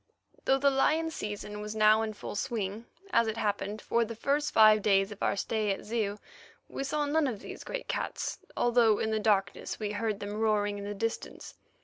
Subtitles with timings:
[0.45, 4.51] Though the lion season was now in full swing, as it happened, for the first
[4.51, 6.17] five days of our stay at Zeu
[6.67, 10.79] we saw none of these great cats, although in the darkness we heard them roaring
[10.79, 11.53] in the distance.